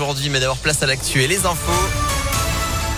aujourd'hui, 0.00 0.28
mais 0.28 0.38
d'abord 0.38 0.58
place 0.58 0.80
à 0.84 0.86
l'actu 0.86 1.24
et 1.24 1.26
les 1.26 1.44
infos 1.44 1.72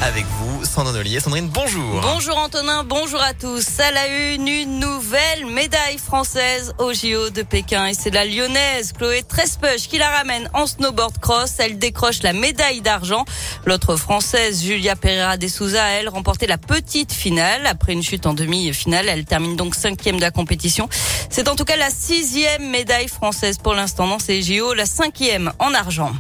avec 0.03 0.27
vous, 0.27 0.65
Sandrine 0.65 0.97
Ollier. 0.97 1.21
Sandrine, 1.21 1.49
bonjour. 1.49 2.01
Bonjour 2.03 2.37
Antonin, 2.37 2.85
bonjour 2.85 3.23
à 3.23 3.33
tous. 3.33 3.81
À 3.81 3.91
la 3.91 4.35
une, 4.35 4.49
une 4.49 4.81
nouvelle 4.81 5.47
médaille 5.47 5.97
française 5.97 6.75
au 6.79 6.93
JO 6.93 7.31
de 7.31 7.43
Pékin. 7.43 7.87
Et 7.87 7.95
c'est 7.95 8.11
la 8.11 8.27
lyonnaise 8.27 8.93
Chloé 8.93 9.23
Trespeuch 9.23 9.89
qui 9.89 9.97
la 9.97 10.11
ramène 10.11 10.51
en 10.53 10.67
snowboard 10.67 11.19
cross. 11.19 11.55
Elle 11.59 11.79
décroche 11.79 12.23
la 12.23 12.35
médaille 12.35 12.83
d'argent. 12.83 13.25
L'autre 13.65 13.97
française, 13.97 14.63
Julia 14.63 14.95
Pereira 14.95 15.39
de 15.39 15.49
Souza, 15.49 15.87
elle 15.89 16.09
remportait 16.11 16.47
la 16.47 16.59
petite 16.59 17.13
finale. 17.13 17.67
Après 17.67 17.95
une 17.95 18.03
chute 18.03 18.27
en 18.27 18.35
demi-finale, 18.35 19.09
elle 19.09 19.25
termine 19.25 19.57
donc 19.57 19.75
cinquième 19.75 20.17
de 20.17 20.23
la 20.23 20.31
compétition. 20.31 20.89
C'est 21.31 21.49
en 21.49 21.57
tout 21.57 21.65
cas 21.65 21.77
la 21.77 21.91
sixième 21.91 22.69
médaille 22.71 23.09
française 23.09 23.57
pour 23.59 23.75
l'instant 23.75 24.07
dans 24.07 24.19
ces 24.19 24.43
JO, 24.43 24.75
la 24.75 24.87
cinquième 24.87 25.53
en 25.59 25.73
argent. 25.73 26.13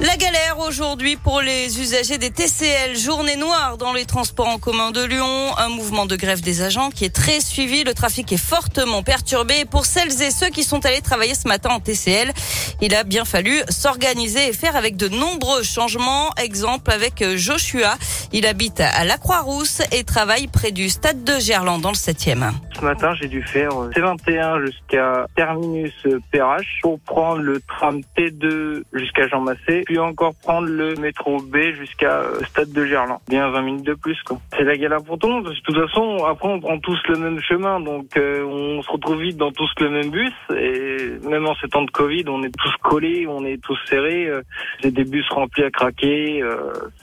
La 0.00 0.16
galère 0.16 0.58
aujourd'hui 0.58 1.14
pour 1.14 1.40
les 1.40 1.80
usagers 1.80 2.18
des 2.18 2.32
TCL. 2.32 2.98
Journée 2.98 3.36
noire 3.36 3.78
dans 3.78 3.92
les 3.92 4.04
transports 4.04 4.48
en 4.48 4.58
commun 4.58 4.90
de 4.90 5.04
Lyon. 5.04 5.56
Un 5.56 5.68
mouvement 5.68 6.04
de 6.04 6.16
grève 6.16 6.40
des 6.40 6.62
agents 6.62 6.90
qui 6.90 7.04
est 7.04 7.14
très 7.14 7.40
suivi. 7.40 7.84
Le 7.84 7.94
trafic 7.94 8.32
est 8.32 8.36
fortement 8.36 9.04
perturbé. 9.04 9.64
pour 9.64 9.86
celles 9.86 10.20
et 10.20 10.32
ceux 10.32 10.48
qui 10.48 10.64
sont 10.64 10.84
allés 10.84 11.00
travailler 11.00 11.36
ce 11.36 11.46
matin 11.46 11.70
en 11.70 11.78
TCL, 11.78 12.32
il 12.80 12.92
a 12.92 13.04
bien 13.04 13.24
fallu 13.24 13.62
s'organiser 13.68 14.48
et 14.48 14.52
faire 14.52 14.74
avec 14.74 14.96
de 14.96 15.06
nombreux 15.06 15.62
changements. 15.62 16.32
Exemple 16.38 16.90
avec 16.90 17.24
Joshua. 17.36 17.96
Il 18.32 18.46
habite 18.46 18.80
à 18.80 19.04
la 19.04 19.16
Croix-Rousse 19.16 19.80
et 19.92 20.02
travaille 20.02 20.48
près 20.48 20.72
du 20.72 20.90
stade 20.90 21.22
de 21.22 21.38
Gerland 21.38 21.80
dans 21.80 21.90
le 21.90 21.96
7e. 21.96 22.50
Ce 22.84 22.86
matin, 22.86 23.14
j'ai 23.18 23.28
dû 23.28 23.42
faire 23.42 23.70
euh, 23.80 23.88
C21 23.92 24.66
jusqu'à 24.66 25.26
Terminus 25.34 25.94
PRH 26.30 26.80
pour 26.82 27.00
prendre 27.00 27.40
le 27.40 27.62
tram 27.62 28.02
T2 28.14 28.82
jusqu'à 28.92 29.26
Jean 29.26 29.40
Massé 29.40 29.84
puis 29.84 29.98
encore 29.98 30.34
prendre 30.34 30.68
le 30.68 30.94
métro 30.96 31.38
B 31.38 31.56
jusqu'à 31.78 32.18
euh, 32.18 32.44
Stade 32.48 32.72
de 32.72 32.84
Gerland. 32.84 33.20
Bien 33.28 33.50
20 33.50 33.62
minutes 33.62 33.86
de 33.86 33.94
plus, 33.94 34.20
quoi. 34.24 34.38
C'est 34.56 34.64
la 34.64 34.76
galère 34.76 35.02
pour 35.02 35.18
tout 35.18 35.28
le 35.28 35.34
monde, 35.34 35.44
parce 35.44 35.60
que 35.60 35.72
de 35.72 35.78
toute 35.78 35.88
façon, 35.88 36.24
après, 36.24 36.48
on 36.48 36.60
prend 36.60 36.78
tous 36.78 36.98
le 37.08 37.16
même 37.16 37.40
chemin, 37.40 37.80
donc 37.80 38.16
euh, 38.16 38.44
on 38.44 38.82
se 38.82 38.90
retrouve 38.90 39.20
vite 39.20 39.36
dans 39.36 39.52
tous 39.52 39.70
le 39.80 39.90
même 39.90 40.10
bus, 40.10 40.32
et 40.56 41.28
même 41.28 41.46
en 41.46 41.54
ces 41.56 41.68
temps 41.68 41.84
de 41.84 41.90
Covid, 41.90 42.24
on 42.28 42.42
est 42.42 42.54
tous 42.56 42.74
collés, 42.82 43.26
on 43.28 43.44
est 43.44 43.62
tous 43.62 43.78
serrés, 43.88 44.26
euh, 44.26 44.42
c'est 44.82 44.92
des 44.92 45.04
bus 45.04 45.28
remplis 45.30 45.64
à 45.64 45.70
craquer, 45.70 46.42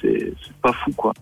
c'est 0.01 0.33
pas 0.61 0.73
fou, 0.73 0.91
quoi. 0.95 1.13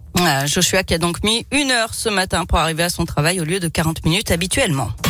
Joshua 0.45 0.84
qui 0.84 0.94
a 0.94 0.97
donc 0.97 1.23
mis 1.23 1.45
une 1.52 1.72
heure 1.72 1.94
ce 1.94 2.09
matin 2.09 2.45
pour 2.45 2.58
arriver 2.58 2.84
à 2.84 2.89
son 2.89 3.06
travail 3.06 3.39
au 3.39 3.45
lieu 3.45 3.59
de 3.59 3.67
40 3.67 4.03
minutes 4.06 4.31
habituellement. 4.50 5.09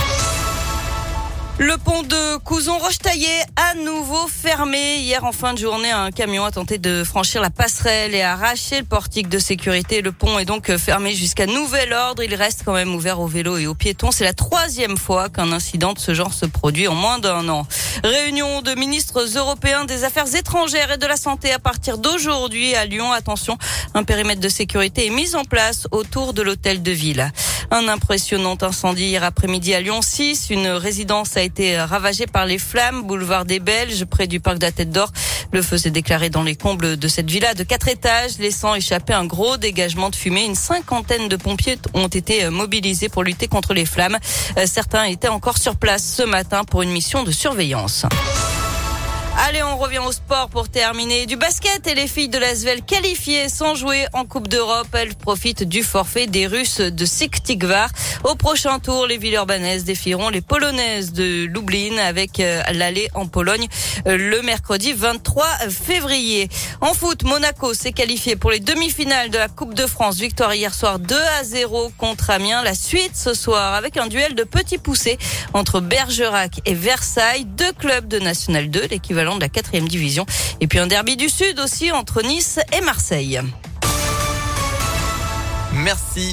Le 1.62 1.78
pont 1.78 2.04
de 2.04 2.38
Couzon-Rochetaillé 2.38 3.28
à 3.58 3.76
nouveau 3.76 4.28
fermé. 4.30 5.00
Hier 5.00 5.26
en 5.26 5.34
fin 5.34 5.54
de 5.54 5.60
journée, 5.60 5.92
un 5.92 6.10
camion 6.10 6.46
a 6.46 6.52
tenté 6.52 6.78
de 6.78 7.04
franchir 7.04 7.42
la 7.42 7.50
passerelle 7.50 8.16
et 8.16 8.22
a 8.22 8.32
arraché 8.32 8.80
le 8.80 8.86
portique 8.86 9.28
de 9.28 9.40
sécurité. 9.40 10.02
Le 10.02 10.14
pont 10.14 10.40
est 10.40 10.46
donc 10.46 10.74
fermé 10.78 11.14
jusqu'à 11.14 11.48
nouvel 11.48 11.92
ordre. 11.92 12.24
Il 12.24 12.34
reste 12.34 12.62
quand 12.64 12.72
même 12.72 12.96
ouvert 12.96 13.20
aux 13.20 13.28
vélos 13.28 13.58
et 13.58 13.68
aux 13.68 13.76
piétons. 13.76 14.12
C'est 14.12 14.24
la 14.24 14.32
troisième 14.32 14.96
fois 14.96 15.28
qu'un 15.28 15.52
incident 15.52 15.92
de 15.92 16.00
ce 16.00 16.14
genre 16.14 16.34
se 16.34 16.46
produit 16.46 16.88
en 16.88 16.96
moins 16.96 17.20
d'un 17.20 17.50
an. 17.50 17.68
Réunion 18.06 18.62
de 18.62 18.74
ministres 18.76 19.38
européens 19.38 19.84
des 19.84 20.06
Affaires 20.06 20.34
étrangères 20.34 20.94
et 20.94 20.98
de 20.98 21.06
la 21.06 21.18
Santé 21.18 21.52
à 21.52 21.60
partir 21.60 21.98
d'aujourd'hui 21.98 22.74
à 22.76 22.86
Lyon. 22.86 23.12
Attention, 23.12 23.58
un 23.96 24.06
périmètre 24.06 24.40
de 24.40 24.48
sécurité 24.48 25.08
est 25.08 25.12
mis 25.12 25.36
en 25.36 25.44
place 25.44 25.90
autour 25.92 26.34
de 26.34 26.42
l'hôtel 26.42 26.82
de 26.82 26.92
ville. 26.92 27.30
Un 27.72 27.88
impressionnant 27.88 28.58
incendie 28.62 29.10
hier 29.10 29.24
après-midi 29.24 29.76
à 29.76 29.82
Lyon 29.82 30.02
6. 30.02 30.50
Une 30.50 30.70
résidence 30.70 31.38
a 31.38 31.42
été 31.42 31.49
ravagée 31.78 32.28
par 32.28 32.46
les 32.46 32.58
flammes, 32.58 33.04
boulevard 33.04 33.46
des 33.46 33.60
Belges, 33.60 34.06
près 34.06 34.28
du 34.28 34.40
parc 34.40 34.60
de 34.60 34.84
d'Or. 34.84 35.12
Le 35.52 35.62
feu 35.62 35.78
s'est 35.78 35.90
déclaré 35.90 36.30
dans 36.30 36.44
les 36.44 36.56
combles 36.56 36.98
de 36.98 37.08
cette 37.08 37.30
villa 37.30 37.54
de 37.54 37.64
quatre 37.64 37.88
étages, 37.88 38.38
laissant 38.40 38.76
échapper 38.76 39.14
un 39.14 39.26
gros 39.26 39.58
dégagement 39.58 40.10
de 40.10 40.16
fumée. 40.16 40.46
Une 40.46 40.56
cinquantaine 40.56 41.28
de 41.28 41.36
pompiers 41.36 41.78
ont 41.94 42.08
été 42.08 42.50
mobilisés 42.50 43.10
pour 43.10 43.24
lutter 43.24 43.48
contre 43.48 43.74
les 43.74 43.86
flammes. 43.86 44.18
Euh, 44.58 44.66
certains 44.66 45.06
étaient 45.06 45.28
encore 45.28 45.58
sur 45.58 45.76
place 45.76 46.04
ce 46.04 46.24
matin 46.24 46.64
pour 46.64 46.82
une 46.82 46.92
mission 46.92 47.24
de 47.24 47.32
surveillance. 47.32 48.06
Allez, 49.50 49.64
on 49.64 49.78
revient 49.78 49.98
au 49.98 50.12
sport 50.12 50.48
pour 50.50 50.70
terminer. 50.70 51.26
Du 51.26 51.36
basket 51.36 51.88
et 51.88 51.96
les 51.96 52.08
filles 52.08 52.30
de 52.30 52.38
l'Asvel 52.38 52.84
qualifiées 52.84 53.50
sans 53.50 53.74
jouer 53.74 54.06
en 54.14 54.24
Coupe 54.26 54.48
d'Europe. 54.48 54.90
Elles 54.94 55.16
profitent 55.16 55.64
du 55.64 55.82
forfait 55.82 56.28
des 56.28 56.46
Russes 56.46 56.82
de 56.82 57.04
Siktigvar. 57.04 57.90
Au 58.24 58.36
prochain 58.36 58.78
tour, 58.78 59.08
les 59.08 59.18
Villeurbanaises 59.18 59.86
défieront 59.86 60.30
les 60.30 60.42
Polonaises 60.42 61.14
de 61.14 61.46
Lublin 61.46 61.98
avec 61.98 62.40
euh, 62.40 62.62
l'aller 62.74 63.10
en 63.16 63.26
Pologne 63.26 63.68
euh, 64.06 64.18
le 64.18 64.44
mercredi 64.44 64.94
23 64.94 65.48
février. 65.72 66.48
En 66.80 66.94
foot, 66.94 67.24
Monaco 67.24 67.74
s'est 67.74 67.92
qualifié 67.92 68.36
pour 68.36 68.52
les 68.52 68.60
demi-finales 68.60 69.32
de 69.32 69.40
la 69.40 69.48
Coupe 69.48 69.74
de 69.74 69.88
France. 69.88 70.20
Victoire 70.20 70.54
hier 70.54 70.76
soir 70.76 71.00
2 71.00 71.16
à 71.40 71.44
0 71.44 71.92
contre 71.98 72.30
Amiens. 72.30 72.62
La 72.62 72.76
suite 72.76 73.16
ce 73.16 73.34
soir 73.34 73.74
avec 73.74 73.98
un 73.98 74.06
duel 74.06 74.36
de 74.36 74.44
petits 74.44 74.78
poussés 74.78 75.18
entre 75.54 75.80
Bergerac 75.80 76.62
et 76.68 76.76
Versailles, 76.76 77.46
deux 77.46 77.72
clubs 77.72 78.08
de 78.08 78.20
National 78.20 78.70
2, 78.70 78.86
l'équivalent 78.92 79.39
la 79.40 79.50
quatrième 79.50 79.88
division. 79.88 80.26
Et 80.62 80.68
puis 80.68 80.80
un 80.80 80.88
derby 80.88 81.18
du 81.18 81.30
Sud 81.30 81.60
aussi 81.60 81.92
entre 81.92 82.22
Nice 82.22 82.60
et 82.78 82.82
Marseille. 82.82 83.42
Merci. 85.74 86.28